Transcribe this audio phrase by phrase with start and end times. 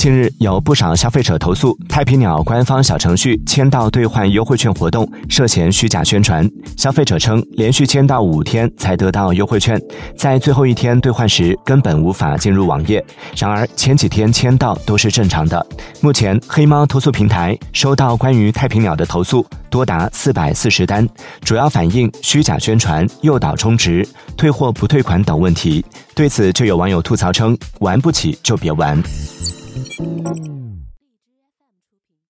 [0.00, 6.50] 近日，有不少消费者投诉太平鸟官方小程序签到兑换优惠券活动涉嫌虚假宣传。
[6.74, 9.78] 消费者称，连续签到五天才得到优惠券，
[10.16, 13.04] 在最后一天兑换时根本无法进入网页。
[13.36, 15.66] 然而，前几天签到都是正常的。
[16.00, 21.06] 目前，黑猫投诉平台收到关于太平鸟的投诉多达四百四十单，
[21.42, 25.84] 主要反映虚假宣传、诱导充值、退货不退款等问题。
[26.14, 28.98] 对此，就有网友吐槽称：“玩不起就别玩。”
[29.80, 30.69] Mm-hmm.